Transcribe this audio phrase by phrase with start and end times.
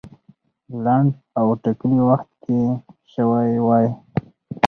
[0.83, 2.59] لنډ او ټاکلي وخت کې
[3.13, 3.87] سوی وای.